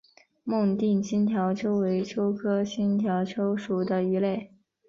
[0.43, 4.51] 孟定新条鳅为鳅科新条鳅属的鱼类。